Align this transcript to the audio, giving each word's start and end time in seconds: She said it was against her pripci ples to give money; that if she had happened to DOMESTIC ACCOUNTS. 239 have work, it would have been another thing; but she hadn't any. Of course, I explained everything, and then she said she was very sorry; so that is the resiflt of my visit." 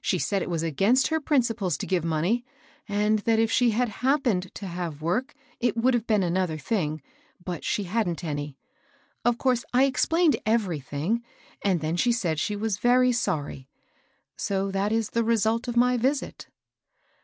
She 0.00 0.18
said 0.18 0.42
it 0.42 0.50
was 0.50 0.64
against 0.64 1.06
her 1.06 1.20
pripci 1.20 1.56
ples 1.56 1.78
to 1.78 1.86
give 1.86 2.02
money; 2.04 2.44
that 2.88 3.38
if 3.38 3.52
she 3.52 3.70
had 3.70 3.88
happened 3.88 4.52
to 4.52 4.64
DOMESTIC 4.64 4.64
ACCOUNTS. 4.68 4.76
239 4.98 4.98
have 4.98 5.00
work, 5.00 5.34
it 5.60 5.76
would 5.76 5.94
have 5.94 6.06
been 6.08 6.24
another 6.24 6.58
thing; 6.58 7.00
but 7.44 7.62
she 7.62 7.84
hadn't 7.84 8.24
any. 8.24 8.58
Of 9.24 9.38
course, 9.38 9.64
I 9.72 9.84
explained 9.84 10.34
everything, 10.44 11.22
and 11.62 11.80
then 11.80 11.94
she 11.94 12.10
said 12.10 12.40
she 12.40 12.56
was 12.56 12.78
very 12.78 13.12
sorry; 13.12 13.68
so 14.36 14.72
that 14.72 14.90
is 14.90 15.10
the 15.10 15.22
resiflt 15.22 15.68
of 15.68 15.76
my 15.76 15.96
visit." 15.98 16.48